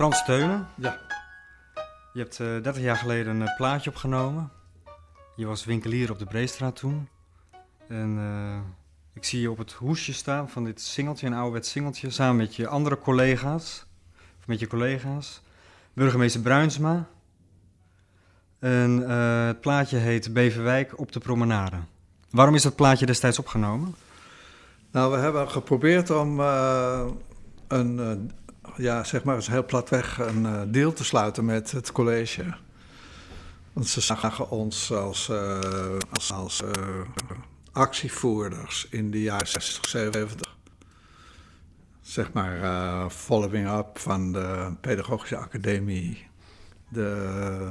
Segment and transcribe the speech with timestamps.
[0.00, 0.98] Frans Steunen, Ja.
[2.12, 4.50] je hebt eh 30 jaar geleden een eh, plaatje opgenomen.
[5.36, 7.08] Je was winkelier op de Breestraat toen.
[7.88, 8.58] En eh,
[9.12, 12.56] ik zie je op het hoesje staan van dit singeltje, een ouderwets singeltje, samen met
[12.56, 13.86] je andere collega's.
[14.38, 15.42] Of met je collega's.
[15.92, 17.08] Burgemeester Bruinsma.
[18.58, 18.90] En
[19.46, 21.76] het plaatje heet Beverwijk op de promenade.
[22.30, 23.94] Waarom is dat plaatje destijds opgenomen?
[24.90, 26.40] Nou, we hebben geprobeerd om
[27.68, 28.30] een,
[28.76, 32.54] ja, zeg maar eens heel platweg een eh, deal te sluiten met het college.
[33.72, 35.96] Want ze zagen ons als, eh,
[36.32, 36.70] als, eh,
[37.72, 40.56] actievoerders in de jaren 60, 70.
[42.00, 46.26] Zeg maar following up van de Pedagogische Academie,
[46.88, 47.68] de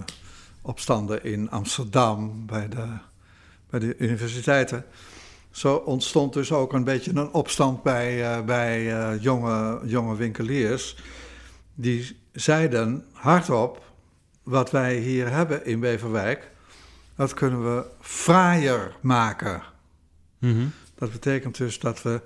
[0.61, 2.97] opstanden in Amsterdam bij de,
[3.70, 4.86] bij de universiteiten.
[5.52, 10.97] Zo ontstond dus ook een beetje een opstand bij, eh, bij eh, jonge, jonge winkeliers.
[11.75, 13.83] Die zeiden hardop:
[14.44, 16.52] wat wij hier hebben in Beverwijk,
[17.16, 19.61] dat kunnen we fraaier maken.
[20.95, 22.22] Dat betekent dus dat we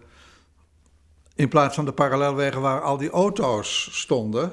[1.35, 4.51] in plaats van de parallelwegen waar al die auto's stonden,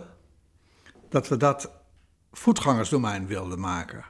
[1.08, 1.70] dat we dat
[2.32, 4.04] voetgangersdomein wilden maken.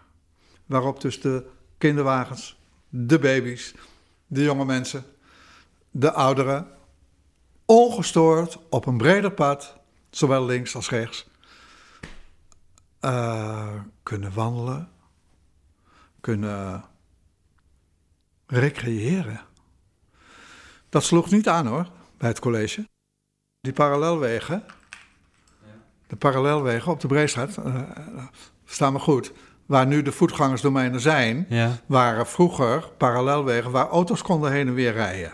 [0.67, 1.47] Waarop dus de
[1.79, 3.75] kinderwagens, de baby's,
[4.31, 5.05] de jonge mensen,
[5.91, 6.67] de ouderen,
[7.65, 9.77] ongestoord op een breder pad,
[10.11, 11.29] zowel links als rechts,
[13.01, 14.89] eh, kunnen wandelen,
[16.21, 16.85] kunnen
[18.47, 19.41] recreëren.
[20.89, 22.89] Dat sloeg niet aan hoor, bij het college.
[23.61, 24.65] Die parallelwegen,
[26.07, 28.27] de parallelwegen op de Breestraat, eh,
[28.65, 29.33] staan me goed,
[29.71, 31.79] waar nu de voetgangersdomeinen zijn, Ja.
[31.87, 35.33] waren vroeger parallelwegen waar auto's konden heen en weer rijden.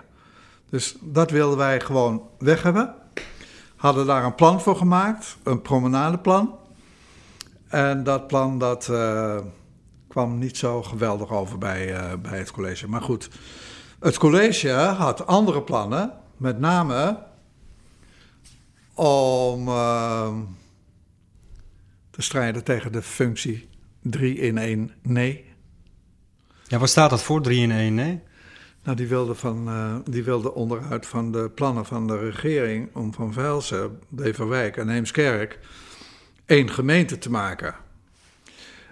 [0.70, 2.94] Dus dat wilden wij gewoon weg hebben.
[3.76, 6.58] Hadden daar een plan voor gemaakt, een promenadeplan.
[7.68, 9.36] En dat plan dat, eh,
[10.08, 12.88] kwam niet zo geweldig over bij, eh, bij het college.
[12.88, 13.28] Maar goed,
[14.00, 17.22] het college had andere plannen, met name
[18.94, 20.28] om eh,
[22.10, 23.74] te strijden tegen de functie
[24.10, 25.44] 3 in 1 nee.
[26.68, 27.40] Ja, waar staat dat voor?
[27.42, 28.20] 3 in 1, nee?
[28.82, 33.12] Nou, die wilde, van, eh, die wilde onderuit van de plannen van de regering om
[33.14, 35.58] van Velsen, Beverwijk en Heemskerk
[36.46, 37.74] één gemeente te maken.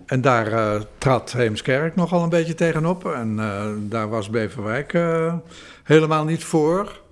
[0.06, 3.12] En daar eh, trad Heemskerk nogal een beetje tegenop.
[3.12, 4.92] En eh, daar was Beverwijk
[5.82, 7.02] helemaal niet voor.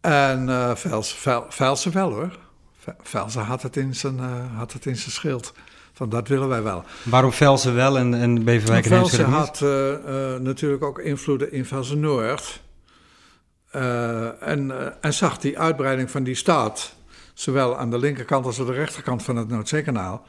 [0.00, 2.38] En eh Velsen, Vel- Velsen wel hoor.
[2.78, 4.18] Ve- Velsen had het in zijn,
[4.54, 5.52] had het in zijn schild.
[5.96, 6.84] Van dat willen wij wel.
[7.02, 11.64] Waarom Velsen wel en, en Beverwijk en Velsen had eh, eh, natuurlijk ook invloeden in
[11.64, 12.62] Velsen Noord.
[13.70, 16.94] Eh, en, en zag die uitbreiding van die stad,
[17.34, 20.26] zowel aan de linkerkant als aan de rechterkant van het Noordzeekanaal,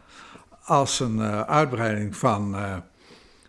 [0.63, 2.55] als een uitbreiding van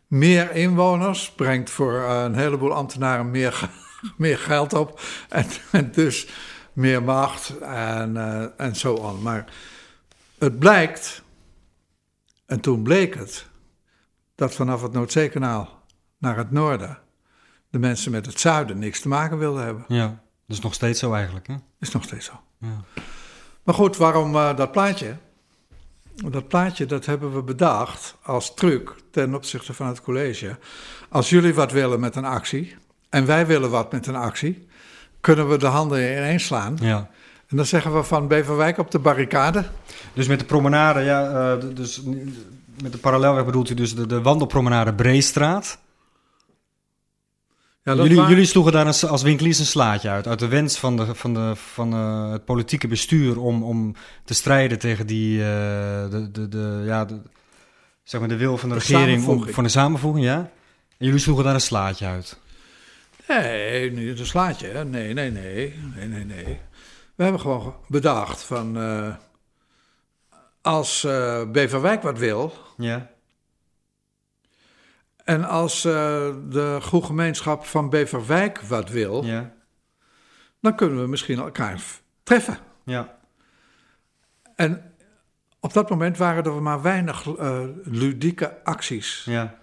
[0.06, 3.70] meer inwoners, brengt voor een heleboel ambtenaren meer,
[4.16, 6.28] meer geld op en, en dus
[6.72, 8.16] meer macht en,
[8.56, 9.22] en zo on.
[9.22, 9.44] Maar
[10.38, 11.22] het blijkt,
[12.48, 13.46] en toen bleek het,
[14.34, 15.82] dat vanaf het Noordzeekanaal
[16.18, 16.98] naar het noorden
[17.70, 19.84] de mensen met het zuiden niks te maken wilden hebben.
[19.88, 20.06] Ja,
[20.46, 21.54] dat is nog steeds zo eigenlijk, hè?
[21.80, 22.32] Is nog steeds zo.
[22.58, 22.84] Ja.
[23.62, 25.16] Maar goed, waarom eh, dat plaatje?
[26.14, 30.58] Dat plaatje dat hebben we bedacht als truc ten opzichte van het college.
[31.08, 32.76] Als jullie wat willen met een actie
[33.08, 34.68] en wij willen wat met een actie,
[35.20, 36.76] kunnen we de handen ineens slaan.
[36.80, 37.10] ja.
[37.48, 39.64] En dan zeggen we van Beverwijk op de barricade.
[40.12, 42.02] Dus met de promenade, ja, eh, dus
[42.82, 45.78] met de parallelweg bedoelt u dus de, de wandelpromenade Breestraat.
[47.82, 50.26] Ja, jullie, jullie sloegen daar een, als winkeliers een slaatje uit.
[50.26, 54.34] Uit de wens van, de, van, de, van eh, het politieke bestuur om, om te
[54.34, 55.46] strijden tegen die, eh,
[56.10, 57.20] de, de, de, ja, de,
[58.02, 60.50] zeg maar de wil van de, De regering om, van de samenvoeging, ja.
[60.98, 62.38] En jullie sloegen daar een slaatje uit.
[63.28, 64.66] Nee, niet een slaatje.
[64.66, 64.84] hè.
[64.84, 65.74] Nee, nee, nee.
[65.96, 66.58] Nee, nee, nee.
[67.18, 68.76] We hebben gewoon bedacht van...
[68.76, 69.14] eh,
[70.60, 72.52] als eh, Beverwijk wat wil...
[72.76, 73.10] Ja.
[75.24, 75.92] en als eh,
[76.48, 79.24] de goede gemeenschap van Beverwijk wat wil...
[79.24, 79.52] Ja.
[80.60, 81.82] dan kunnen we misschien elkaar
[82.22, 82.58] treffen.
[82.84, 83.18] Ja.
[84.54, 84.94] En
[85.60, 87.24] op dat moment waren er maar weinig
[87.84, 89.58] ludieke acties Ja.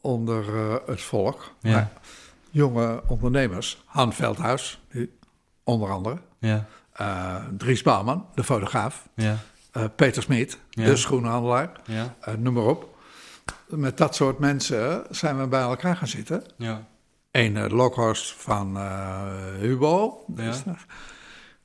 [0.00, 0.44] onder
[0.90, 1.52] het volk.
[1.60, 1.70] Ja.
[1.72, 1.92] Maar
[2.50, 5.18] jonge ondernemers, Han Veldhuis, die-
[5.64, 6.18] onder andere...
[6.38, 6.66] Ja.
[6.92, 9.08] eh, Dries Bouwman, de fotograaf...
[9.14, 9.36] Ja.
[9.72, 10.84] Eh, Peter Smit, Ja.
[10.84, 12.14] de schoenhandelaar, Ja.
[12.20, 12.98] eh, noem maar op.
[13.68, 16.42] Met dat soort mensen zijn we bij elkaar gaan zitten.
[16.56, 16.86] Ja.
[17.30, 18.76] Een Lokhorst van
[19.58, 20.24] Hubo.
[20.36, 20.52] Ja.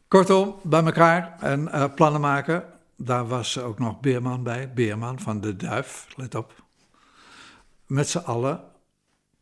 [0.08, 2.64] Kortom, bij elkaar en plannen maken.
[2.98, 6.64] Daar was ook nog Beerman bij, Beerman van de Duif, let op.
[7.86, 8.62] Met z'n allen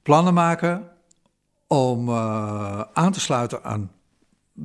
[0.02, 0.90] plannen maken
[1.68, 2.12] om
[2.94, 3.92] aan te sluiten aan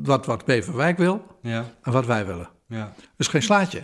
[0.03, 2.49] wat, wat Beverwijk wil Ja, en wat wij willen.
[2.67, 3.83] ja, Dus geen slaatje.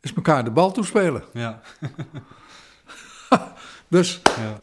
[0.00, 1.24] Is elkaar de bal toespelen.
[1.32, 1.60] ja,
[3.88, 4.58] Dus ja.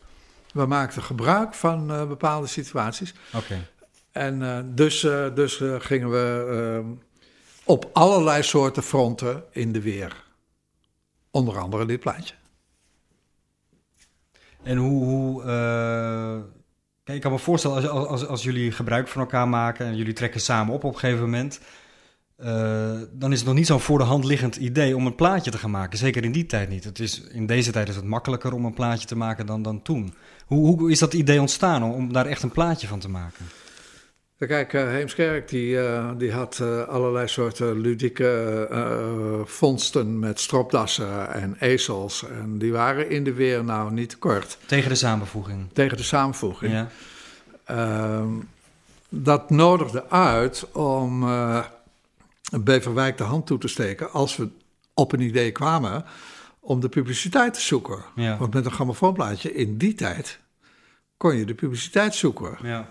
[0.53, 3.13] we maakten gebruik van eh, bepaalde situaties.
[3.33, 3.67] Oké.
[4.11, 6.89] En eh, dus, eh, dus gingen we eh,
[7.63, 10.23] op allerlei soorten fronten in de weer.
[11.31, 12.33] Onder andere dit plaatje.
[14.63, 15.05] En hoe...
[15.05, 15.43] hoe
[17.03, 19.85] kijk, ik kan me voorstellen, als, als, als jullie gebruik van elkaar maken...
[19.85, 21.59] en jullie trekken samen op op een gegeven moment...
[22.37, 25.51] eh, dan is het nog niet zo'n voor de hand liggend idee om een plaatje
[25.51, 25.97] te gaan maken.
[25.97, 26.83] Zeker in die tijd niet.
[26.83, 29.81] Het is, in deze tijd is het makkelijker om een plaatje te maken dan, dan
[29.81, 30.13] toen.
[30.45, 33.45] Hoe, hoe is dat idee ontstaan om, om daar echt een plaatje van te maken?
[34.47, 41.55] Kijk, eh, Heemskerk die, eh, die had eh, allerlei soorten ludieke vondsten met stropdassen en
[41.59, 42.25] ezels.
[42.27, 45.69] En die waren in de weer nou niet te kort Tegen de samenvoeging.
[45.73, 46.71] tegen de samenvoeging.
[46.71, 46.89] Ja,
[47.71, 48.29] Ehm,
[49.09, 51.65] dat nodigde uit om eh,
[52.61, 54.49] Beverwijk de hand toe te steken als we
[54.93, 56.05] op een idee kwamen
[56.59, 58.03] om de publiciteit te zoeken.
[58.15, 58.37] Ja.
[58.37, 60.39] Want met een grammofoonplaatje in die tijd
[61.17, 62.57] kon je de publiciteit zoeken.
[62.61, 62.89] ja,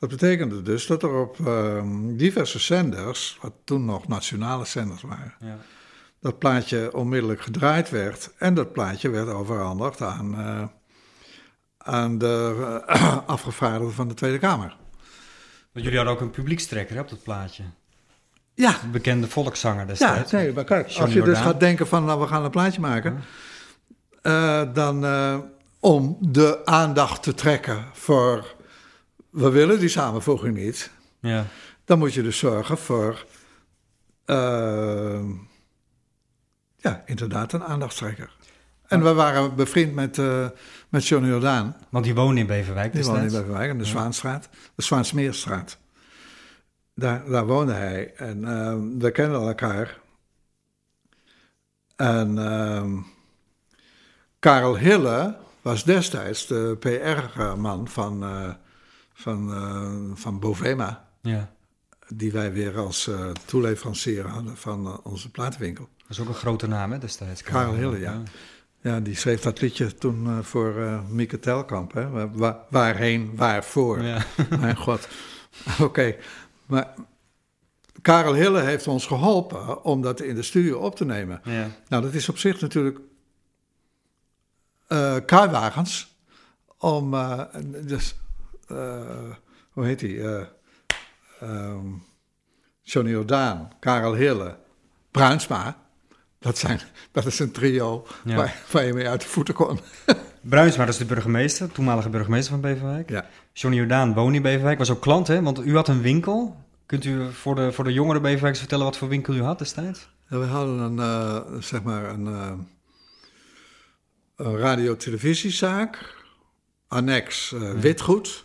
[0.00, 5.34] Dat betekende dus dat er op ehm, diverse zenders, wat toen nog nationale zenders waren,
[5.40, 5.58] ja.
[6.20, 8.32] dat plaatje onmiddellijk gedraaid werd.
[8.38, 10.64] En dat plaatje werd overhandigd aan, eh,
[11.78, 14.76] aan de eh, afgevaardigden van de Tweede Kamer.
[15.72, 17.62] Want jullie hadden ook een publiekstrekker hè, op dat plaatje.
[18.54, 20.32] Ja, Een bekende volkszanger ja destijds.
[20.32, 23.20] nee, maar kijk, als je dus gaat denken van nou, we gaan een plaatje maken,
[24.22, 25.04] eh, dan
[25.80, 28.54] om de aandacht te trekken voor,
[29.30, 30.90] we willen die samenvoeging niet,
[31.20, 31.46] Ja,
[31.84, 33.26] dan moet je dus zorgen voor,
[34.24, 35.24] eh,
[36.76, 38.36] ja, inderdaad een aandachtstrekker.
[38.86, 40.46] En we waren bevriend met, eh
[40.88, 41.76] met Johnny Jordaan.
[41.88, 43.26] want die woonde in Beverwijk Die woonde in.
[43.26, 45.78] Beverwijk, in de Zwaanstraat, de Zwaansmeerstraat.
[46.94, 49.98] Daar, daar woonde hij en eh, we kenden elkaar.
[51.96, 52.96] En ehm,
[54.38, 58.52] Karel Hille was destijds de PR-man van, eh,
[59.20, 61.52] van, eh, van Bovema, Ja,
[62.08, 65.88] die wij weer als eh, toeleverancier hadden van eh, onze platenwinkel.
[65.98, 67.42] dat is ook een grote naam hè, destijds.
[67.42, 68.22] Karel Hille, ja.
[68.82, 70.74] Ja, die schreef dat liedje toen voor
[71.08, 71.92] Mieke Telkamp.
[71.92, 72.08] Hè?
[72.10, 74.02] Wa- wa- waarheen, waarvoor.
[74.02, 74.24] Ja.
[74.60, 75.08] Mijn god.
[75.80, 76.16] Oké,
[76.66, 76.94] maar
[78.02, 81.40] Karel Hille heeft ons geholpen om dat in de studio op te nemen.
[81.44, 81.68] Ja.
[81.88, 82.98] Nou, dat is op zich natuurlijk
[85.26, 86.16] kruiwagens
[86.78, 87.10] om,
[87.82, 88.14] dus,
[89.70, 90.22] hoe heet die?
[90.22, 90.42] Eh,
[91.40, 91.86] ehm,
[92.82, 94.56] Johnny Jordaan, Karel Hille,
[95.10, 95.78] Bruinsma.
[96.38, 96.80] Dat, zijn,
[97.12, 98.36] dat is een trio Ja.
[98.36, 99.80] waar, waar je mee uit de voeten kon.
[100.42, 103.10] Bruinsma, dat is de burgemeester, toenmalige burgemeester van Beverwijk.
[103.10, 103.26] Ja.
[103.52, 106.56] Johnny Jordaan woonde in Beverwijk, was ook klant hè, want u had een winkel.
[106.86, 110.08] Kunt u voor de, voor de jongere Beverwijkers vertellen wat voor winkel u had destijds?
[110.28, 112.52] Ja, we hadden een, eh, zeg maar een, eh,
[114.36, 116.14] een radio-televisiezaak,
[116.88, 118.44] annex eh, witgoed.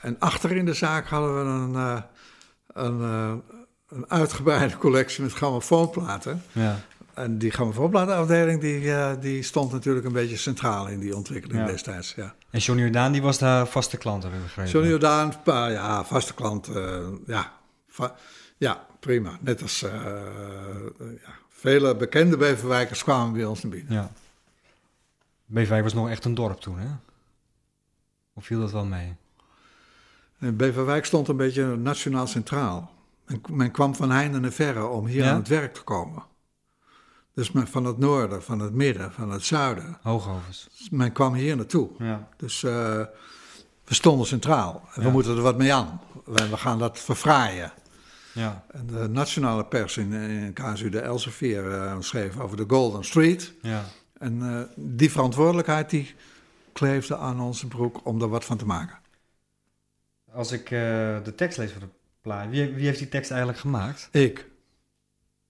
[0.00, 2.02] En achter in de zaak hadden we een, eh,
[2.84, 3.34] een, eh,
[3.88, 6.42] een uitgebreide collectie met grammofoonplaten.
[6.52, 6.78] Ja.
[7.14, 11.66] En die grammofoonplatenafdeling die, eh, die stond natuurlijk een beetje centraal in die ontwikkeling Ja.
[11.66, 12.14] destijds.
[12.14, 12.34] Ja.
[12.50, 14.72] En Johnny Jordaan, die was daar vaste klant, heb ik begrepen.
[14.72, 16.70] Johnny Jordaan, ja, vaste klant,
[17.26, 17.52] ja,
[17.88, 18.14] va-
[18.56, 19.38] ja, prima.
[19.40, 20.22] Net als ja,
[21.48, 23.92] vele bekende Beverwijkers kwamen bij ons naar binnen.
[23.92, 24.10] Ja.
[25.46, 26.88] Beverwijk was nog echt een dorp toen, hè?
[28.34, 29.14] Of viel dat wel mee?
[30.38, 32.90] En Beverwijk stond een beetje nationaal centraal.
[33.26, 35.30] Men, men kwam van heinde en verre om hier Ja?
[35.30, 36.22] aan het werk te komen.
[37.34, 39.98] Dus men, van het noorden, van het midden, van het zuiden.
[40.02, 40.68] Hoogovens.
[40.90, 41.88] Men kwam hier naartoe.
[41.98, 42.28] Ja.
[42.36, 42.72] Dus eh,
[43.84, 44.88] we stonden centraal.
[44.94, 46.00] En we moeten er wat mee aan.
[46.24, 47.72] We, we gaan dat verfraaien.
[48.32, 48.64] Ja.
[48.70, 53.52] En de nationale pers in, in KSU de Elsevier eh, schreef over de Golden Street.
[53.62, 53.84] Ja.
[54.18, 56.14] En eh, die verantwoordelijkheid die
[56.72, 58.98] kleefde aan onze broek om er wat van te maken.
[60.36, 60.70] Als ik eh,
[61.24, 61.88] de tekst lees van de
[62.20, 64.08] plaat, wie, wie heeft die tekst eigenlijk gemaakt?
[64.12, 64.46] Ik,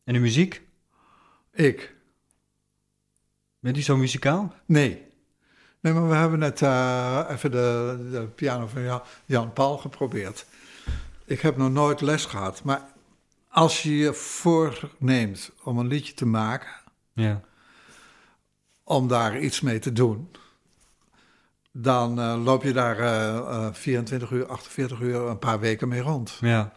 [0.04, 0.62] En de muziek?
[1.52, 1.94] ik,
[3.58, 4.54] Bent u zo muzikaal?
[4.66, 5.04] nee.
[5.80, 10.46] Nee, maar we hebben net eh, even de, de piano van Jan, Jan Paul geprobeerd.
[11.24, 12.82] Ik heb nog nooit les gehad, maar
[13.48, 16.68] als je je voorneemt om een liedje te maken,
[17.12, 17.40] Ja.
[18.84, 20.30] om daar iets mee te doen,
[21.82, 26.00] dan eh, loop je daar eh, eh, 24 uur, 48 uur, een paar weken mee
[26.00, 26.38] rond.
[26.40, 26.72] Ja.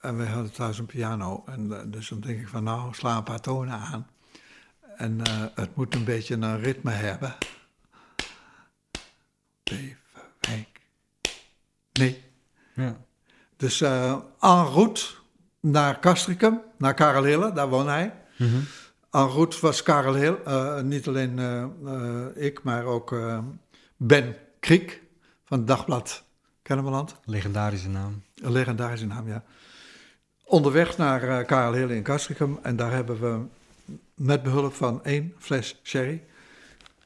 [0.00, 1.42] En we hadden thuis een piano.
[1.46, 4.06] En eh, dus dan denk ik van nou, sla een paar tonen aan.
[4.96, 7.36] En eh, het moet een beetje een ritme hebben.
[9.62, 10.80] Beverwijk.
[11.92, 12.24] Nee.
[12.74, 12.96] Ja.
[13.56, 15.04] Dus eh en route
[15.60, 18.14] naar Castricum, naar Karel Hille, daar woonde hij.
[18.38, 18.60] Mhm.
[19.10, 23.38] En route was Karel Hille, eh, niet alleen eh, eh, ik, maar ook eh,
[24.02, 25.02] Ben Kriek
[25.44, 26.24] van het dagblad
[26.62, 27.16] Kennemerland.
[27.24, 28.22] Legendarische naam.
[28.34, 29.44] Een legendarische naam, ja.
[30.44, 32.58] Onderweg naar eh Karel Hille in Castricum.
[32.62, 33.46] En daar hebben we
[34.14, 36.24] met behulp van één fles sherry...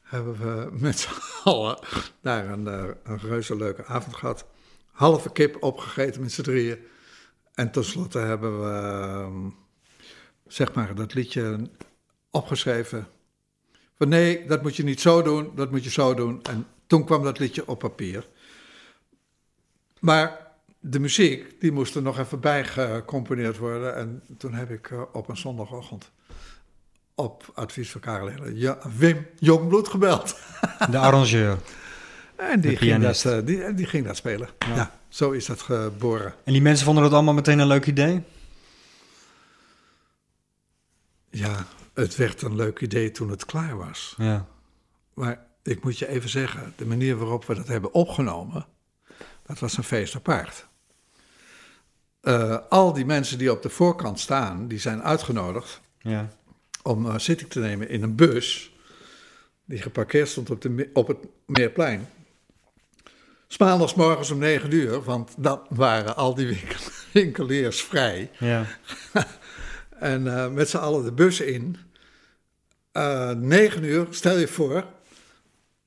[0.03, 1.09] hebben we met z'n
[1.43, 1.79] allen
[2.21, 4.45] daar een, eh, een reuze leuke avond gehad.
[4.91, 6.77] Halve kip opgegeten met z'n drieën.
[7.53, 9.49] En tenslotte hebben we, ehm,
[10.47, 11.69] zeg maar, dat liedje
[12.29, 13.07] opgeschreven.
[13.97, 16.43] Van nee, dat moet je niet zo doen, dat moet je zo doen.
[16.43, 18.27] En toen kwam dat liedje op papier.
[19.99, 23.95] Maar de muziek, die moest er nog even bij gecomponeerd worden.
[23.95, 26.11] En toen heb ik eh, op een zondagochtend
[27.15, 30.37] op advies van Karel Hille, ja, Wim Jongbloed gebeld.
[30.91, 31.57] De arrangeur.
[32.35, 34.49] En die, ging dat, eh, die, die ging dat spelen.
[34.59, 34.75] Ja.
[34.75, 34.99] Ja.
[35.09, 36.33] zo is dat geboren.
[36.43, 38.23] En die mensen vonden dat allemaal meteen een leuk idee?
[41.29, 44.15] Ja, het werd een leuk idee toen het klaar was.
[44.17, 44.47] Ja.
[45.13, 48.65] Maar ik moet je even zeggen, de manier waarop we dat hebben opgenomen,
[49.45, 50.67] dat was een feest apart.
[52.21, 56.29] Eh, al die mensen die op de voorkant staan, die zijn uitgenodigd Ja.
[56.83, 58.73] om eh, zitting te nemen in een bus
[59.65, 62.07] die geparkeerd stond op, de, op het Meerplein.
[63.57, 68.31] Maandagsmorgens om negen uur, want dan waren al die winkel- winkeliers vrij.
[68.39, 68.65] Ja.
[69.99, 71.77] En eh, met z'n allen de bus in.
[73.37, 74.85] Negen uur, stel je voor.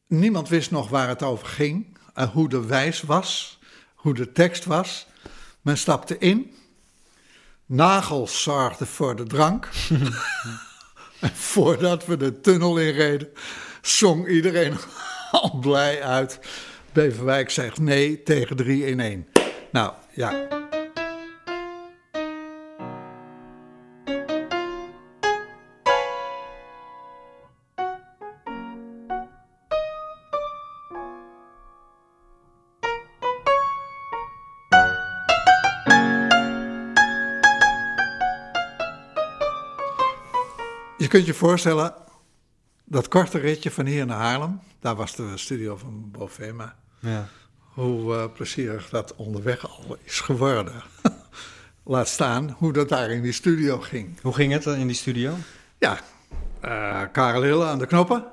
[0.08, 1.96] Niemand wist nog waar het over ging.
[2.14, 3.58] En hoe de wijs was.
[3.94, 5.06] Hoe de tekst was.
[5.60, 6.54] Men stapte in.
[7.66, 9.68] Nagels zorgde voor de drank.
[11.20, 13.28] en voordat we de tunnel inreden,
[13.82, 14.76] zong iedereen
[15.30, 16.40] al blij uit.
[16.92, 19.28] Beverwijk zegt nee tegen 3 in 1.
[19.70, 20.57] Nou ja.
[41.08, 41.94] Je kunt je voorstellen,
[42.84, 47.28] dat korte ritje van hier naar Haarlem, daar was de studio van Bovema, ja.
[47.58, 50.82] hoe eh, plezierig dat onderweg al is geworden.
[51.84, 54.20] Laat staan hoe dat daar in die studio ging.
[54.20, 55.34] Hoe ging het in die studio?
[55.78, 55.98] Ja,
[56.60, 58.24] eh Karel Hille aan de knoppen,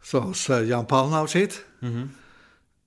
[0.00, 1.64] zoals eh, Jan Paul nou zit.
[1.80, 2.06] Mhm.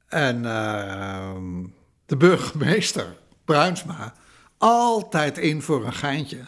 [0.08, 1.66] En ehm,
[2.06, 4.14] de burgemeester, Bruinsma,
[4.58, 6.48] altijd in voor een geintje.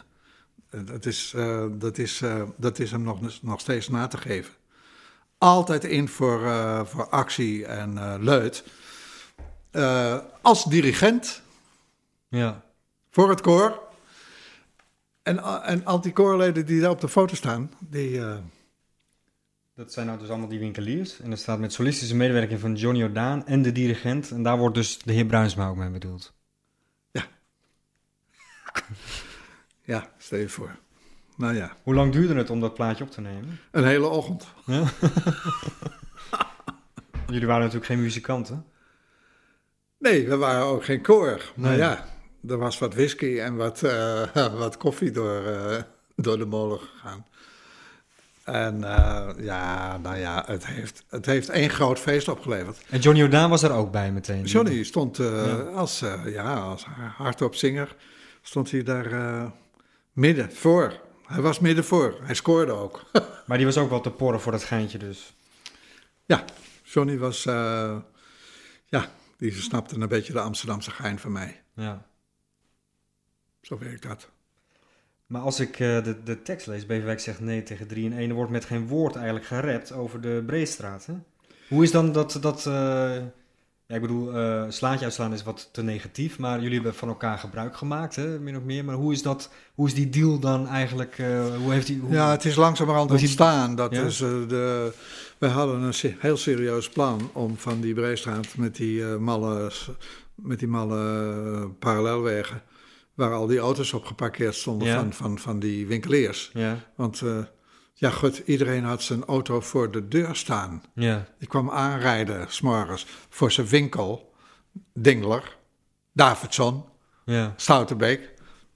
[0.72, 4.54] Dat is, eh, dat is, eh, dat is hem nog, nog steeds na te geven.
[5.38, 8.63] Altijd in voor, eh, voor actie en leut.
[10.42, 11.42] Als dirigent
[12.28, 12.63] Ja.
[13.10, 13.80] voor het koor.
[15.24, 18.22] En, en al die koorleden die daar op de foto staan, die...
[19.75, 21.20] Dat zijn nou dus allemaal die winkeliers.
[21.20, 24.32] En er staat met solistische medewerking van Johnny Jordaan en de dirigent.
[24.32, 26.34] En daar wordt dus de heer Bruinsma ook mee bedoeld.
[27.12, 27.24] ja,
[30.18, 30.76] stel je voor.
[31.38, 33.60] Nou ja, Hoe lang duurde het om dat plaatje op te nemen?
[33.72, 34.48] een hele ochtend.
[34.66, 34.84] Ja?
[37.28, 38.66] Jullie waren natuurlijk geen muzikanten.
[40.00, 41.52] Nee, we waren ook geen koor.
[41.56, 41.78] Maar Nee.
[41.80, 42.06] ja,
[42.48, 44.24] er was wat whisky en wat, eh,
[44.64, 45.82] wat koffie door, eh,
[46.16, 47.26] door de molen gegaan.
[48.44, 52.82] En eh, ja, nou ja, het heeft, het heeft één groot feest opgeleverd.
[52.90, 54.44] En Johnny Jordaan was er ook bij meteen.
[54.44, 55.54] Johnny stond Ja.
[55.76, 56.86] als, ja, als
[57.18, 57.96] hardopzinger,
[58.42, 59.46] stond hij daar eh,
[60.12, 61.00] midden voor.
[61.25, 63.01] Hij was midden voor, hij scoorde ook.
[63.48, 65.34] Maar die was ook wel te porren voor dat geintje dus.
[66.25, 66.46] ja,
[66.84, 67.98] Johnny was, eh,
[68.86, 71.63] ja, die snapte een beetje de Amsterdamse gein van mij.
[71.75, 72.06] Ja.
[73.62, 74.30] Zo werkt dat.
[75.25, 78.30] Maar als ik eh, de, de tekst lees, Beverwijk zegt nee tegen 3 in 1,
[78.30, 81.06] er wordt met geen woord eigenlijk gerept over de Breestraat.
[81.06, 81.13] Hè?
[81.70, 83.18] Hoe is dan dat, dat eh,
[83.92, 87.38] ja, ik bedoel, eh slaatje uitslaan is wat te negatief, maar jullie hebben van elkaar
[87.38, 88.86] gebruik gemaakt, hè, min of meer.
[88.86, 92.00] Maar hoe is, dat, hoe is die deal dan eigenlijk, eh, hoe heeft die...
[92.00, 93.76] Hoe, Ja, het is langzamerhand ontstaan.
[93.76, 94.02] Dat Ja?
[94.04, 94.94] is, eh, de,
[95.38, 99.72] wij hadden een se- heel serieus plan om van die Breestraat met die malle,
[100.36, 102.62] met die malle parallelwegen,
[103.14, 104.96] waar al die auto's op geparkeerd stonden Ja.
[105.00, 106.50] van, van, van die winkeliers.
[106.54, 107.22] Ja, Want
[107.94, 110.84] ja, goed, iedereen had zijn auto voor de deur staan.
[110.94, 114.34] ja, Die kwam aanrijden, s'morgens, voor zijn winkel,
[114.94, 115.58] Dingler,
[116.14, 116.86] Davidson,
[117.26, 117.54] Ja.
[117.56, 118.30] Stoutenbeek,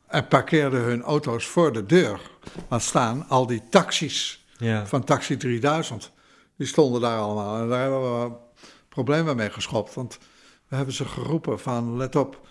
[0.08, 2.20] en parkeerden hun auto's voor de deur.
[2.68, 4.86] Want staan al die taxis Ja.
[4.86, 6.12] van Taxi 3000,
[6.58, 7.62] die stonden daar allemaal.
[7.62, 8.32] En daar hebben we
[8.90, 10.18] problemen mee geschopt, want
[10.68, 12.48] we hebben ze geroepen van, let op,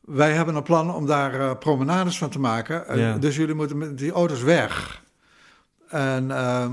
[0.00, 3.18] wij hebben een plan om daar eh, promenades van te maken, Ja.
[3.18, 5.02] dus jullie moeten met die auto's weg.
[5.88, 6.70] En eh,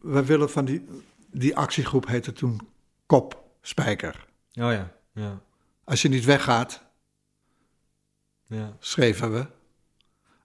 [0.00, 0.86] we willen van die,
[1.30, 2.68] die actiegroep heette toen
[3.06, 4.26] Kop Spijker.
[4.54, 4.92] Oh ja.
[5.12, 5.40] Ja.
[5.84, 6.82] Als je niet weggaat,
[8.46, 8.76] Ja.
[8.78, 9.46] schreven we.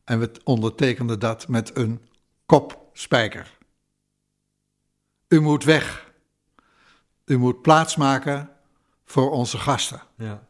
[0.03, 2.01] En we ondertekenden dat met een
[2.45, 3.57] kopspijker.
[5.27, 6.11] U moet weg.
[7.25, 8.49] U moet plaatsmaken
[9.05, 10.01] voor onze gasten.
[10.15, 10.43] Ja.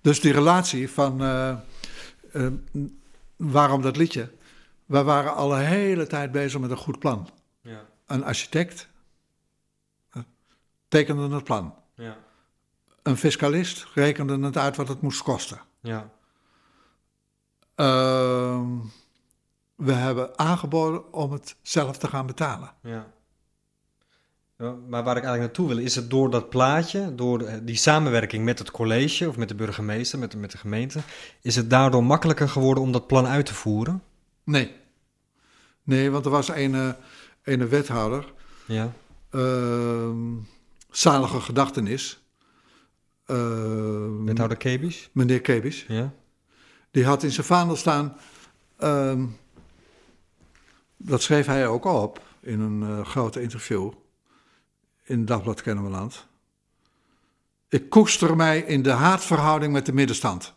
[0.00, 1.56] Dus die relatie van eh,
[2.32, 2.52] eh,
[3.36, 4.30] waarom dat liedje?
[4.86, 7.28] We waren al een hele tijd bezig met een goed plan.
[7.60, 7.84] Ja.
[8.06, 8.88] Een architect
[10.10, 10.22] eh,
[10.88, 11.74] tekende het plan.
[11.94, 12.16] Ja.
[13.02, 15.60] Een fiscalist rekende het uit wat het moest kosten.
[15.80, 16.10] Ja.
[17.74, 18.68] Ehm,
[19.74, 22.70] we hebben aangeboden om het zelf te gaan betalen.
[22.82, 23.06] Ja.
[24.58, 27.76] Ja, Maar waar ik eigenlijk naartoe wil, is het door dat plaatje, door de- die
[27.76, 31.00] samenwerking met het college of met de burgemeester, met de, met de gemeente,
[31.40, 34.02] is het daardoor makkelijker geworden om dat plan uit te voeren?
[34.46, 34.74] Nee.
[35.82, 36.92] Nee, want er was een, eh,
[37.42, 38.32] een wethouder,
[38.66, 38.92] Ja.
[39.30, 40.34] ehm,
[40.90, 42.20] zalige gedachtenis,
[43.26, 45.08] ehm, Wethouder Kebisch?
[45.12, 46.12] meneer Kebis, Ja.
[46.90, 48.16] die had in zijn vaandel staan,
[48.76, 49.26] ehm,
[50.96, 53.92] dat schreef hij ook op in een eh, grote interview
[55.04, 56.26] in het Dagblad Kennemerland.
[57.68, 60.54] Ik koester mij in de haatverhouding met de middenstand.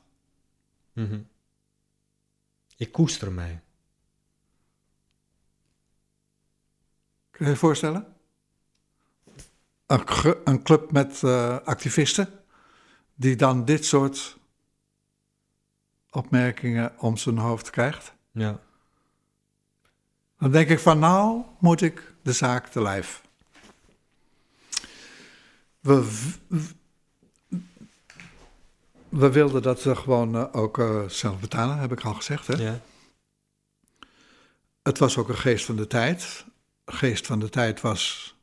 [0.93, 1.19] Mhm.
[2.77, 3.61] Ik koester mij.
[7.39, 8.05] Kun je je voorstellen?
[9.85, 10.03] Een,
[10.43, 12.29] een club met eh, activisten
[13.15, 14.37] die dan dit soort
[16.09, 18.13] opmerkingen om zijn hoofd krijgt.
[18.31, 18.59] Ja.
[20.37, 23.21] Dan denk ik van nou moet ik de zaak te lijf.
[25.79, 26.07] We,
[29.09, 32.47] we wilden dat ze gewoon eh, ook eh, zelf betalen, heb ik al gezegd.
[32.47, 32.55] Hè?
[32.55, 32.79] Ja.
[34.81, 36.47] Het was ook een geest van de tijd.
[36.91, 38.35] Geest van de tijd was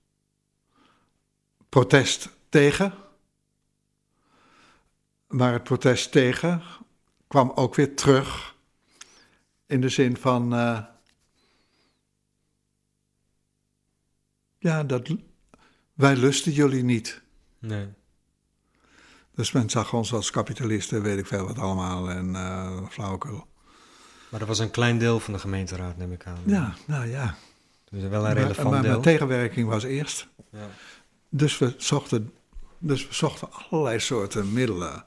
[1.68, 2.94] protest tegen.
[5.28, 6.62] Maar het protest tegen
[7.28, 8.54] kwam ook weer terug
[9.66, 10.54] in de zin van.
[10.54, 10.84] eh,
[14.58, 15.14] ja, dat,
[15.94, 17.22] wij lusten jullie niet.
[17.58, 17.88] Nee.
[19.34, 22.34] Dus men zag ons als kapitalisten, weet ik veel wat allemaal, en
[22.90, 23.46] flauwekul.
[24.28, 26.38] Maar dat was een klein deel van de gemeenteraad, neem ik aan.
[26.46, 27.36] Ja, nou ja.
[28.00, 28.92] Dus wel een Maar, relevant maar, deel.
[28.92, 30.28] maar tegenwerking was eerst.
[30.50, 30.68] Ja.
[31.28, 32.32] Dus we zochten,
[32.78, 35.02] dus we zochten allerlei soorten middelen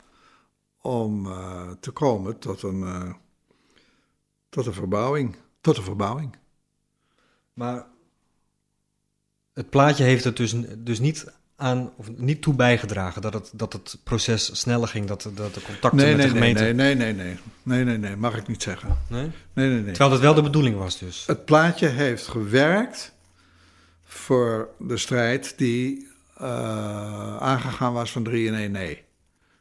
[0.81, 3.13] om eh, te komen tot een, eh,
[4.49, 5.35] tot een verbouwing.
[5.61, 6.35] Tot een verbouwing.
[7.53, 7.87] Maar
[9.53, 13.73] het plaatje heeft het dus, dus niet aan, of niet toe bijgedragen dat het, dat
[13.73, 16.83] het proces sneller ging, dat, de- dat de contacten Nee, met nee, de nee, gemeente...
[16.83, 18.97] nee, nee, nee, nee, nee, nee, nee, mag ik niet zeggen.
[19.07, 19.31] Nee?
[19.53, 19.83] Nee, nee, nee.
[19.83, 21.23] Terwijl dat wel de bedoeling was dus.
[21.27, 23.13] Het plaatje heeft gewerkt
[24.05, 29.03] voor de strijd die eh, aangegaan was van 3 in 1 nee.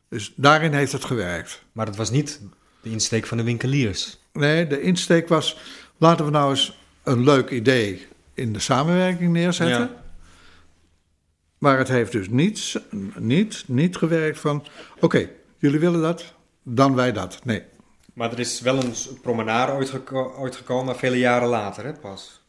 [0.09, 1.63] Dus daarin heeft het gewerkt.
[1.73, 2.41] Maar dat was niet
[2.81, 4.19] de insteek van de winkeliers.
[4.33, 5.59] Nee, de insteek was,
[5.97, 9.79] laten we nou eens een leuk idee in de samenwerking neerzetten.
[9.81, 10.07] Ja.
[11.59, 12.81] Maar het heeft dus niet,
[13.18, 14.64] niet, niet gewerkt van,
[15.01, 17.40] oké, jullie willen dat, dan wij dat.
[17.44, 17.62] Nee.
[18.12, 18.92] Maar er is wel een
[19.23, 22.40] promenade ooit, geko- ooit gekomen, maar vele jaren later hè, pas.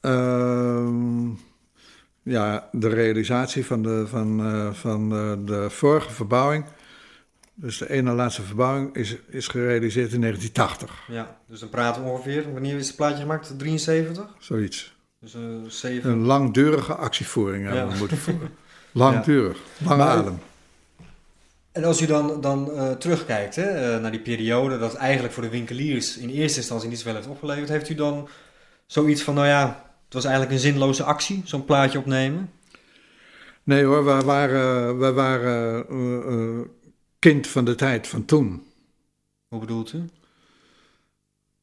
[0.00, 1.28] Ehm,
[2.22, 6.64] ja, de realisatie van de, van, eh, van de, de vorige verbouwing,
[7.54, 11.04] dus de ene laatste verbouwing, is, is gerealiseerd in 1980.
[11.08, 13.58] Ja, dus dan praten we ongeveer, wanneer is het plaatje gemaakt?
[13.58, 14.24] 73?
[14.38, 14.96] Zoiets.
[15.22, 16.10] Dus zeven...
[16.10, 18.50] Een langdurige actievoering hebben we moeten voeren.
[18.92, 20.38] Langdurig, lange Maar- adem.
[21.72, 23.62] En als u dan, dan eh, terugkijkt hè,
[23.94, 27.26] eh, naar die periode, dat eigenlijk voor de winkeliers in eerste instantie niet zoveel heeft
[27.26, 28.28] opgeleverd, heeft u dan
[28.86, 29.66] zoiets van, nou ja,
[30.04, 32.50] het was eigenlijk een zinloze actie, zo'n plaatje opnemen?
[33.62, 36.68] Nee hoor, wij waren, wij waren eh,
[37.18, 38.66] kind van de tijd van toen.
[39.48, 40.04] Hoe bedoelt u?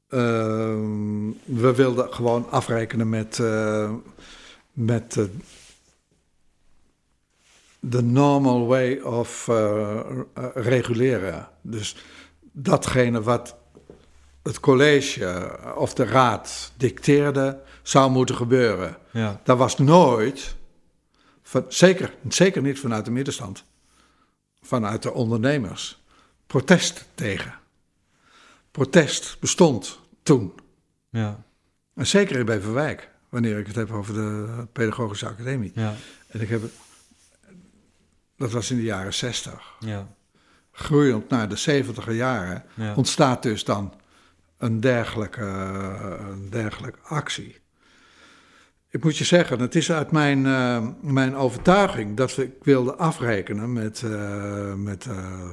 [0.09, 3.93] Ehm, we wilden gewoon afrekenen met, eh,
[4.73, 5.29] met
[7.79, 11.49] de normal way of eh, eh, reguleren.
[11.61, 11.95] Dus
[12.51, 13.55] datgene wat
[14.43, 18.97] het college of de raad dicteerde, zou moeten gebeuren.
[19.11, 19.41] Ja.
[19.43, 20.55] Dat was nooit,
[21.41, 23.63] van, zeker, zeker niet vanuit de middenstand,
[24.61, 26.03] vanuit de ondernemers.
[26.47, 27.53] protest tegen.
[28.71, 30.53] Protest bestond toen.
[31.09, 31.43] Ja.
[31.95, 35.71] En zeker in Beverwijk, wanneer ik het heb over de Pedagogische Academie.
[35.75, 35.93] Ja.
[36.27, 36.71] En ik heb het,
[38.37, 39.75] dat was in de jaren 60.
[39.79, 40.07] Ja.
[40.71, 42.95] Groeiend naar de 70 jaren Ja.
[42.95, 43.93] ontstaat dus dan
[44.57, 45.41] een dergelijke,
[46.31, 47.57] een dergelijke actie.
[48.89, 53.73] Ik moet je zeggen, het is uit mijn, eh, mijn overtuiging dat ik wilde afrekenen
[53.73, 55.49] met, eh, met eh,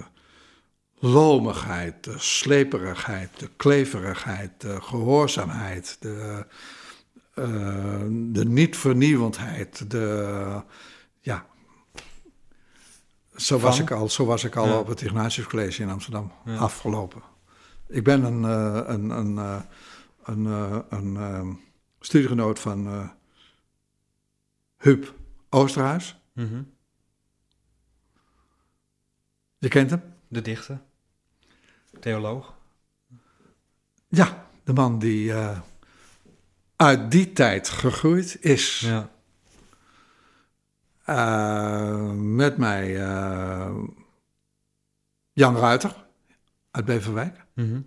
[1.07, 6.47] lomigheid, de sleperigheid, de kleverigheid, de gehoorzaamheid, de,
[7.35, 10.63] eh, de niet-vernieuwendheid, de,
[11.21, 11.47] ja,
[13.37, 13.85] zo was Van?
[13.85, 14.79] ik al, zo was ik al Ja.
[14.79, 16.57] op het Ignatius College in Amsterdam Ja.
[16.57, 17.23] afgelopen.
[17.89, 19.61] Ik ben een, eh, een, een, eh,
[20.25, 20.45] een,
[20.89, 21.53] een ehm,
[22.01, 23.11] studiegenoot van
[24.77, 25.15] Huub
[25.51, 26.21] Oosterhuis.
[26.33, 26.63] Mhm.
[29.59, 30.03] Je kent hem?
[30.29, 30.81] De dichter.
[32.01, 32.55] Theoloog.
[34.09, 35.61] Ja, de man die eh,
[36.77, 38.81] uit die tijd gegroeid is.
[38.81, 39.11] Ja.
[41.05, 43.77] Eh, met mij eh,
[45.33, 46.07] Jan Ruiter
[46.71, 47.45] uit Beverwijk.
[47.55, 47.81] Mhm.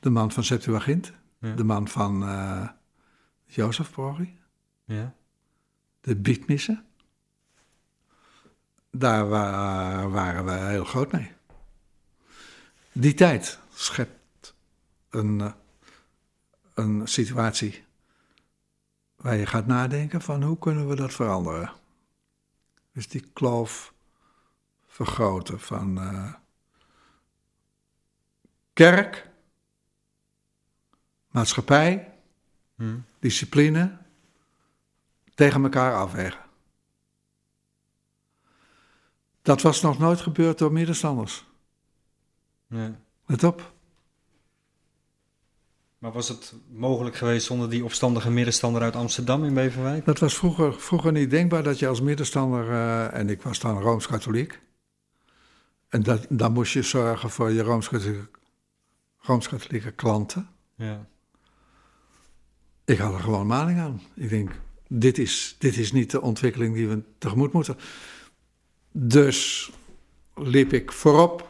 [0.00, 1.12] De man van Septuagint.
[1.38, 1.54] Ja.
[1.54, 2.22] De man van
[3.44, 4.38] Jozef Prori.
[4.84, 5.14] Ja.
[6.00, 6.84] De bietmissen.
[8.90, 11.32] Daar wa- waren we heel groot mee.
[12.92, 14.54] Die tijd schept
[15.10, 15.52] een, eh,
[16.74, 17.84] een situatie
[19.16, 21.72] waar je gaat nadenken van hoe kunnen we dat veranderen.
[22.92, 23.94] Dus die kloof
[24.86, 26.34] vergroten van eh,
[28.72, 29.30] kerk,
[31.30, 32.14] maatschappij,
[32.74, 32.98] Mhm.
[33.18, 33.98] discipline
[35.34, 36.40] tegen elkaar afwegen.
[39.42, 41.44] Dat was nog nooit gebeurd door middenstanders.
[42.70, 43.00] Ja.
[43.26, 43.72] Let op.
[45.98, 50.04] Maar was het mogelijk geweest zonder die opstandige middenstander uit Amsterdam in Beverwijk?
[50.04, 53.80] Dat was vroeger, vroeger niet denkbaar dat je als middenstander, eh, en ik was dan
[53.80, 54.60] rooms-katholiek,
[55.88, 57.62] en dat, dan moest je zorgen voor je
[59.18, 60.48] rooms-katholieke, klanten.
[60.74, 61.06] Ja.
[62.84, 64.00] Ik had er gewoon maling aan.
[64.14, 64.50] Ik denk,
[64.88, 67.76] dit is, dit is niet de ontwikkeling die we tegemoet moeten.
[68.92, 69.70] Dus
[70.34, 71.49] liep ik voorop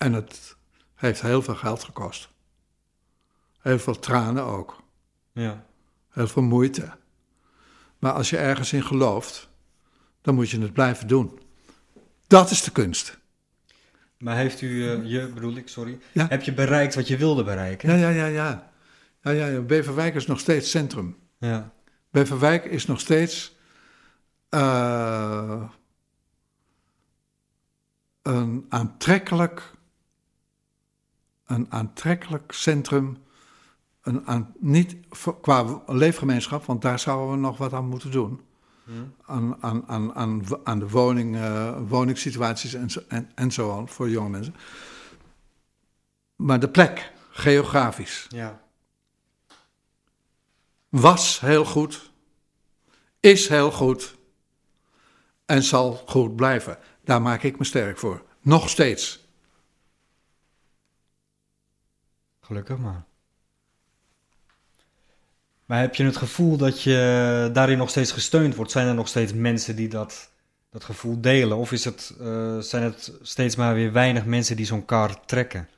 [0.00, 0.56] en het
[0.94, 2.28] heeft heel veel geld gekost.
[3.60, 4.82] Heel veel tranen ook.
[5.32, 5.66] Ja.
[6.10, 6.90] Heel veel moeite.
[7.98, 9.48] Maar als je ergens in gelooft,
[10.22, 11.38] dan moet je het blijven doen.
[12.26, 13.18] Dat is de kunst.
[14.18, 16.26] Maar heeft u, eh, je bedoel ik, sorry, Ja.
[16.28, 17.88] heb je bereikt wat je wilde bereiken?
[17.88, 18.70] Ja, ja, ja, ja.
[19.22, 19.60] ja, ja, ja.
[19.60, 21.16] Beverwijk is nog steeds centrum.
[21.38, 21.72] Ja.
[22.10, 23.56] Beverwijk is nog steeds
[24.48, 25.70] eh,
[28.22, 29.72] een aantrekkelijk,
[31.50, 33.18] een aantrekkelijk centrum.
[34.02, 38.40] Een aan, niet voor- qua leefgemeenschap, want daar zouden we nog wat aan moeten doen.
[38.84, 38.92] Hm.
[39.26, 43.88] Aan, aan, aan, aan, aan de woning, eh, woningssituaties en zo, en, en zo aan
[43.88, 44.54] voor jonge mensen.
[46.36, 48.60] Maar de plek, geografisch, Ja.
[50.88, 52.10] was heel goed,
[53.20, 54.16] is heel goed
[55.46, 56.78] en zal goed blijven.
[57.04, 58.22] Daar maak ik me sterk voor.
[58.40, 59.28] Nog steeds.
[62.50, 63.04] Gelukkig maar.
[65.64, 68.70] Maar heb je het gevoel dat je daarin nog steeds gesteund wordt?
[68.70, 70.30] Zijn er nog steeds mensen die dat,
[70.70, 71.56] dat gevoel delen?
[71.56, 75.68] Of is het, eh, zijn het steeds maar weer weinig mensen die zo'n kar trekken?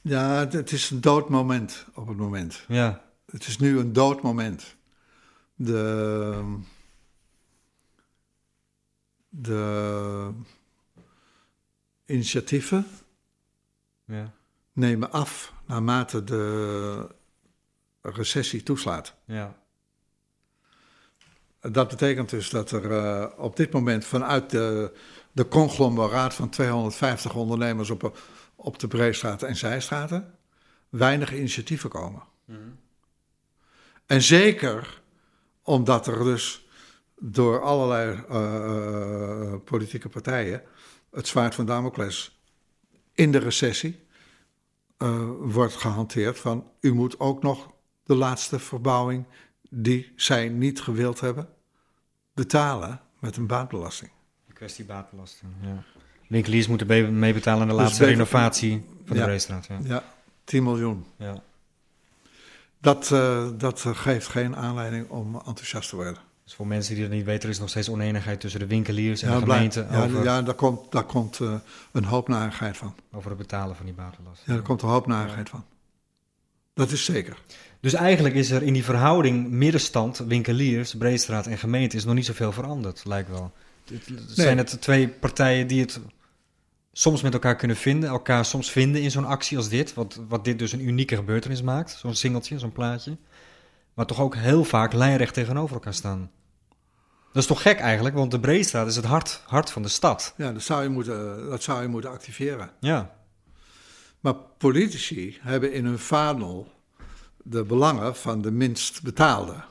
[0.00, 2.64] Ja, het, het is een dood moment op het moment.
[2.68, 4.76] Ja, Het is nu een dood moment.
[5.54, 6.58] De,
[9.28, 10.30] de
[12.06, 12.86] initiatieven
[14.04, 14.32] ja,
[14.72, 17.08] nemen af naarmate de
[18.00, 19.14] recessie toeslaat.
[19.24, 19.60] ja.
[21.70, 24.96] Dat betekent dus dat er eh, op dit moment vanuit de,
[25.32, 28.18] de conglomeraat van 250 ondernemers op,
[28.54, 30.34] op de Breestraat en Zijstraten
[30.88, 32.22] weinig initiatieven komen.
[34.06, 35.02] En zeker
[35.62, 36.66] omdat er dus
[37.18, 40.62] door allerlei eh, eh, politieke partijen
[41.10, 42.42] het zwaard van Damocles
[43.14, 44.01] in de recessie
[45.02, 47.70] eh, wordt gehanteerd van u moet ook nog
[48.04, 49.24] de laatste verbouwing
[49.70, 51.48] die zij niet gewild hebben
[52.34, 54.10] betalen met een baatbelasting.
[54.46, 55.82] De kwestie baatbelasting, ja.
[56.28, 59.24] Winkeliers moeten be- meebetalen aan de Dus laatste renovatie van de Ja.
[59.24, 59.66] Breestraat.
[59.66, 59.78] Ja.
[59.84, 60.04] Ja,
[60.44, 61.04] 10 miljoen.
[61.16, 61.42] Ja.
[62.78, 66.16] Dat, eh, dat geeft geen aanleiding om enthousiast te worden.
[66.44, 69.22] Dus voor mensen die dat niet weten, er is nog steeds oneenigheid tussen de winkeliers
[69.22, 71.54] en de gemeente ja, over, ja, daar komt, daar komt eh,
[71.92, 72.94] een hoop narigheid van.
[73.12, 74.42] over het betalen van die buitenlast.
[74.46, 75.64] Ja, daar komt een hoop narigheid van.
[76.74, 77.36] Dat is zeker.
[77.80, 82.26] Dus eigenlijk is er in die verhouding middenstand, winkeliers, Breestraat en gemeente, is nog niet
[82.26, 83.52] zoveel veranderd, lijkt wel.
[83.90, 86.00] Het- het Zijn het twee partijen die het
[86.92, 90.44] soms met elkaar kunnen vinden, elkaar soms vinden in zo'n actie als dit, wat, wat
[90.44, 93.16] dit dus een unieke gebeurtenis maakt, zo'n singeltje, zo'n plaatje,
[93.94, 96.30] maar toch ook heel vaak lijnrecht tegenover elkaar staan.
[97.32, 100.34] Dat is toch gek eigenlijk, want de Breestraat is het hart, hart van de stad.
[100.36, 102.70] Ja, dat zou je moeten, dat zou je moeten activeren.
[102.80, 103.14] Ja,
[104.20, 106.72] Maar politici hebben in hun vaandel
[107.36, 109.64] de belangen van de minst betaalde.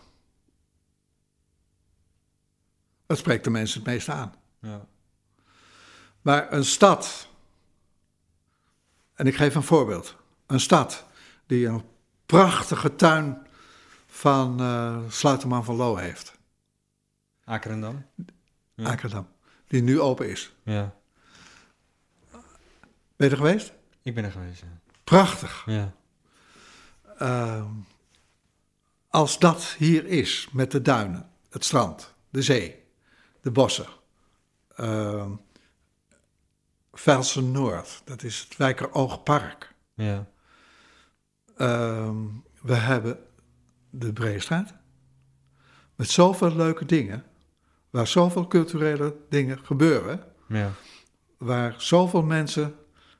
[3.05, 4.33] Dat spreekt de mensen het meest aan.
[4.61, 4.85] ja,
[6.21, 7.27] Maar een stad,
[9.13, 10.15] en ik geef een voorbeeld.
[10.47, 11.05] Een stad
[11.45, 11.83] die een
[12.25, 13.47] prachtige tuin
[14.21, 16.37] van eh Sluiterman van Loo heeft,
[17.43, 18.05] Akerendam.
[18.75, 18.87] Ja.
[18.89, 19.27] Akerdam,
[19.67, 20.53] die nu open is.
[20.63, 20.93] Ja,
[23.15, 23.73] Ben je er geweest?
[24.01, 24.61] ik ben er geweest.
[24.61, 24.67] Ja.
[25.03, 25.63] Prachtig.
[25.65, 25.93] ja.
[27.17, 27.69] Ehm,
[29.09, 32.83] als dat hier is, met de duinen, het strand, de zee,
[33.41, 33.87] de bossen.
[36.93, 39.73] Velsen Noord, dat is het Wijkeroogpark.
[39.93, 40.29] ja.
[41.57, 42.25] Ehm,
[42.61, 43.25] we hebben
[43.91, 44.73] de Breestraat.
[45.95, 47.23] Met zoveel leuke dingen,
[47.89, 50.71] waar zoveel culturele dingen gebeuren, ja.
[51.37, 52.75] waar zoveel mensen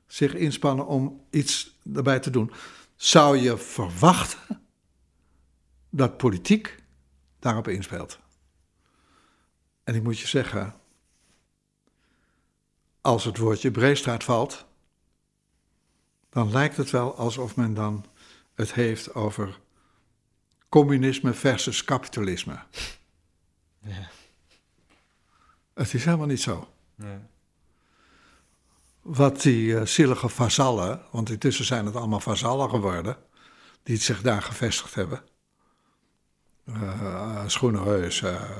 [0.06, 2.52] zich inspannen om iets erbij te doen.
[2.96, 4.60] Zou je verwachten
[5.90, 6.82] dat politiek
[7.38, 8.18] daarop inspeelt?
[9.84, 10.74] En ik moet je zeggen,
[13.00, 14.66] als het woordje Breestraat valt,
[16.28, 18.04] dan lijkt het wel alsof men dan
[18.54, 19.60] het heeft over
[20.72, 22.58] communisme versus kapitalisme.
[23.80, 24.08] Ja.
[25.74, 26.68] Het is helemaal niet zo.
[29.02, 33.16] Wat die eh, zielige vazallen, want intussen zijn het allemaal vazallen geworden,
[33.82, 35.22] die zich daar gevestigd hebben.
[36.64, 37.44] Uh,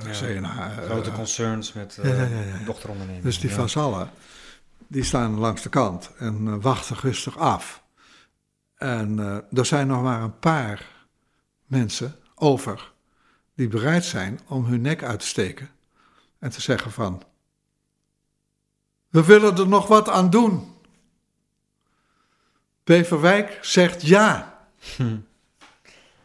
[0.05, 0.11] Ja.
[0.12, 0.59] CNH.
[0.61, 3.25] eh, Grote concerns met ja, ja, dochterondernemingen.
[3.25, 4.11] dus die vazallen,
[4.87, 7.83] die staan langs de kant en wachten rustig af.
[8.77, 9.18] En
[9.53, 10.87] er zijn nog maar een paar
[11.72, 12.92] mensen over
[13.54, 15.70] die bereid zijn om hun nek uit te steken
[16.38, 17.22] en te zeggen van,
[19.08, 20.74] we willen er nog wat aan doen.
[22.85, 24.58] Beverwijk zegt ja.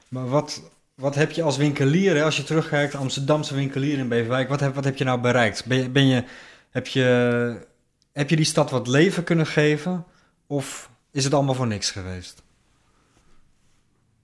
[0.07, 0.61] Maar wat,
[0.95, 4.75] wat heb je als winkelier, hè, als je terugkijkt, Amsterdamse winkelier in Beverwijk, wat heb,
[4.75, 5.65] wat heb je nou bereikt?
[5.65, 6.23] Ben je, ben je,
[6.69, 7.67] heb, je,
[8.11, 10.05] heb je die stad wat leven kunnen geven?
[10.47, 12.43] Of is het allemaal voor niks geweest?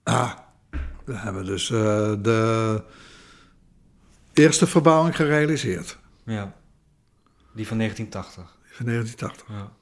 [0.02, 0.38] Ah,
[1.04, 2.82] we hebben dus eh, de
[4.32, 6.54] eerste verbouwing gerealiseerd, Ja.
[7.54, 8.56] Die van 1980.
[8.72, 9.46] van 1980.
[9.48, 9.72] Ja.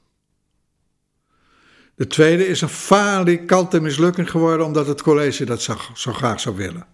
[1.95, 6.55] De tweede is een falikante mislukking geworden omdat het college dat zo, zo graag zou
[6.55, 6.85] willen.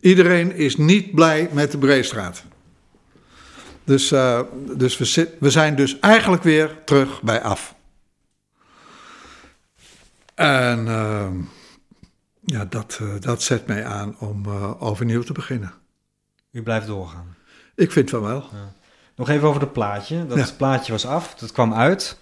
[0.00, 2.44] Iedereen is niet blij met de Breestraat.
[3.84, 4.40] Dus, eh,
[4.76, 7.74] dus we, zit- we zijn dus eigenlijk weer terug bij af.
[10.34, 11.36] En ehm,
[12.44, 15.72] ja, dat, eh, dat zet mij aan om eh, overnieuw te beginnen.
[16.50, 17.34] U blijft doorgaan.
[17.74, 18.44] Ik vind van wel.
[19.16, 20.26] Nog even over het plaatje.
[20.26, 20.46] Dat Ja.
[20.56, 22.18] plaatje was af, dat kwam uit.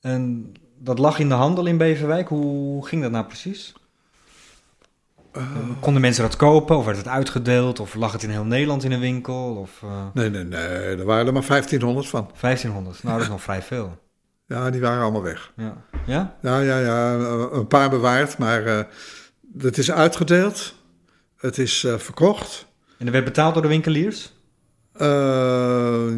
[0.00, 2.28] En dat lag in de handel in Beverwijk.
[2.28, 3.72] Hoe ging dat nou precies?
[5.80, 7.80] Konden mensen dat kopen of werd het uitgedeeld?
[7.80, 9.54] Of lag het in heel Nederland in een winkel?
[9.56, 10.60] Of eh, Nee, nee, nee,
[10.96, 12.30] er waren er maar 1500 van.
[12.40, 13.02] 1500?
[13.02, 13.98] Nou, dat is nog vrij veel.
[14.46, 15.52] Ja, die waren allemaal weg.
[15.56, 15.76] Ja?
[16.06, 16.36] ja?
[16.42, 18.84] Ja, ja, ja, eh, een paar bewaard, maar eh,
[19.58, 20.74] het is uitgedeeld.
[21.36, 22.66] Het is eh, verkocht.
[22.98, 24.32] En er werd betaald door de winkeliers
[24.92, 25.06] Eh,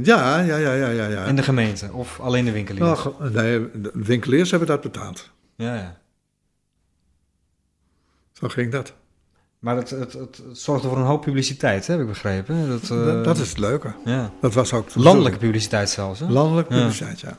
[0.02, 1.06] ja, ja, ja, ja, ja.
[1.06, 1.24] ja.
[1.24, 1.92] en de gemeente?
[1.92, 3.04] Of alleen de winkeliers?
[3.04, 5.30] Nou, nee, de winkeliers hebben dat betaald.
[5.56, 5.98] Ja, ja.
[8.32, 8.92] Zo ging dat.
[9.58, 12.68] Maar het, het, het, het zorgde voor een hoop publiciteit, hè, heb ik begrepen.
[12.68, 13.94] Dat, eh, dat, dat is het leuke.
[14.04, 14.32] Ja.
[14.40, 16.26] Dat was ook de Landelijke publiciteit zelfs, hè?
[16.28, 16.80] Landelijke Ja.
[16.80, 17.38] publiciteit, ja.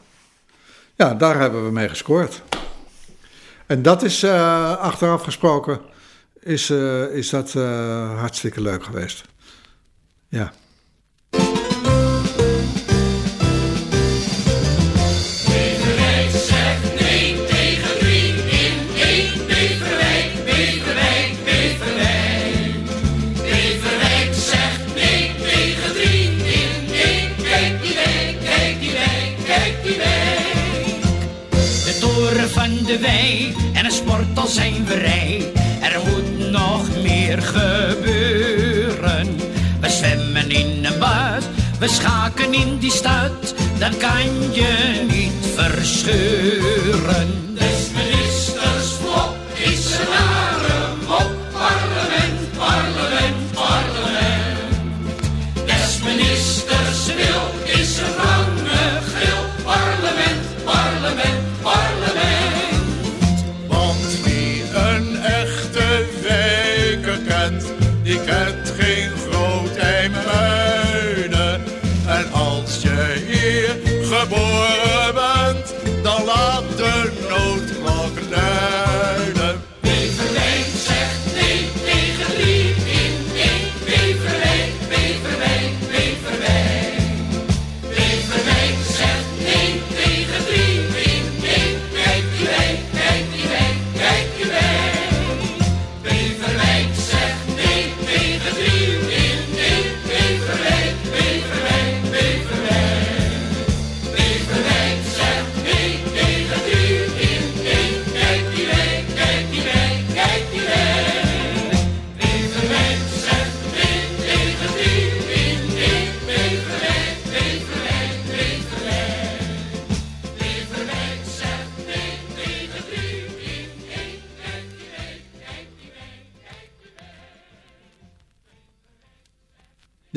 [0.96, 2.42] Ja, daar hebben we mee gescoord.
[3.68, 5.80] En dat is eh, achteraf gesproken,
[6.40, 9.24] is, eh, is dat eh, hartstikke leuk geweest.
[10.30, 10.52] Ja.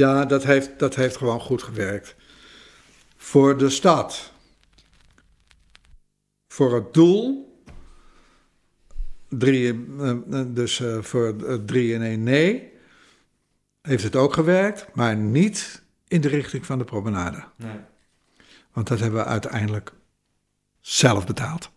[0.01, 2.15] Ja, dat heeft, dat heeft gewoon goed gewerkt.
[3.17, 4.33] Voor de stad.
[6.49, 7.49] Voor het doel.
[9.29, 12.73] Drie, eh, eh, dus eh, voor eh, drie in één nee.
[13.83, 17.45] Heeft het ook gewerkt, maar niet in de richting van de promenade.
[17.57, 17.81] Nee.
[18.73, 19.93] Want dat hebben we uiteindelijk
[20.81, 21.71] zelf betaald.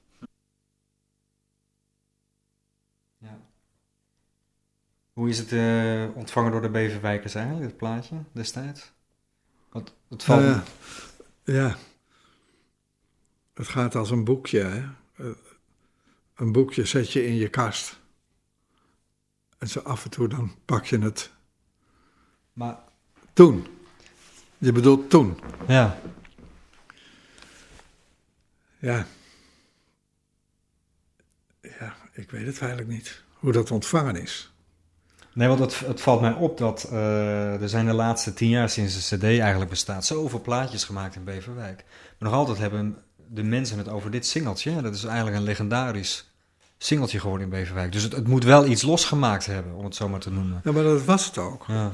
[3.17, 3.39] Ja.
[5.13, 8.91] Hoe is het eh, ontvangen door de Beverwijkers eigenlijk, dit plaatje destijds?
[10.09, 10.41] Het valt...
[10.43, 10.61] Eh,
[11.43, 11.77] ja.
[13.53, 14.59] Het gaat als een boekje.
[14.59, 14.79] Hè?
[15.15, 15.35] Eh,
[16.35, 17.99] een boekje zet je in je kast.
[19.57, 21.31] En zo af en toe dan pak je het
[22.53, 22.77] maar
[23.33, 23.67] toen.
[24.57, 25.39] Je bedoelt toen.
[25.67, 25.99] ja,
[28.79, 29.07] Ja.
[31.61, 33.23] Ja, ik weet het eigenlijk niet.
[33.33, 34.52] Hoe dat ontvangen is.
[35.33, 38.69] Nee, want het, het valt mij op dat eh, er zijn de laatste tien jaar
[38.69, 41.83] sinds de CD eigenlijk bestaat zoveel plaatjes gemaakt in Beverwijk.
[42.17, 44.81] Maar nog altijd hebben de mensen het over dit singeltje.
[44.81, 46.31] Dat is eigenlijk een legendarisch
[46.77, 47.91] singeltje geworden in Beverwijk.
[47.91, 50.61] Dus het, het moet wel iets losgemaakt hebben, om het zo maar te noemen.
[50.63, 51.65] Ja, maar dat was het ook.
[51.67, 51.89] Ja,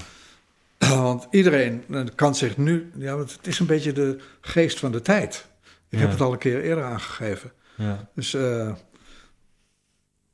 [1.03, 2.91] Want iedereen eh, kan zich nu...
[2.95, 5.47] Ja, want het is een beetje de geest van de tijd.
[5.89, 7.51] Ik heb het al een keer eerder aangegeven.
[7.75, 8.71] ja, Dus eh,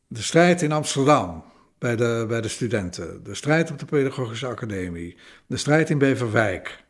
[0.07, 1.43] de strijd in Amsterdam
[1.77, 6.83] bij de, bij de studenten, de strijd op de Pedagogische Academie, de strijd in Beverwijk,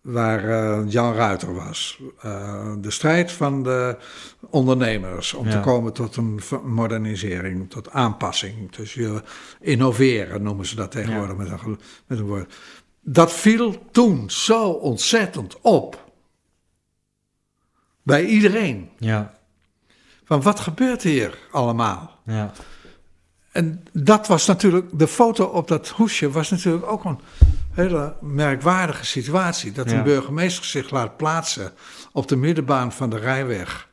[0.00, 3.96] waar eh, Jan Ruiter was, eh, de strijd van de
[4.40, 9.22] ondernemers om te komen tot een modernisering, tot aanpassing, dus je
[9.60, 12.54] innoveren noemen ze dat tegenwoordig met, een, met een woord.
[13.00, 16.12] Dat viel toen zo ontzettend op.
[18.02, 18.90] Bij iedereen.
[18.98, 19.38] ja,
[20.24, 22.20] Van wat gebeurt hier allemaal?
[22.24, 22.52] ja.
[23.54, 27.18] En dat was natuurlijk, de foto op dat hoesje was natuurlijk ook een
[27.72, 29.72] hele merkwaardige situatie.
[29.72, 30.02] Dat een Ja.
[30.02, 31.72] burgemeester zich laat plaatsen
[32.12, 33.88] op de middenbaan van de rijweg.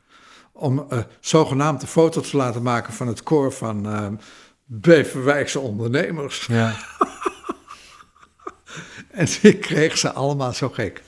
[0.52, 4.06] Om eh, zogenaamd een foto te laten maken van het koor van eh,
[4.64, 6.46] Beverwijkse ondernemers.
[6.46, 6.74] ja.
[9.10, 11.02] En die kreeg ze allemaal zo gek.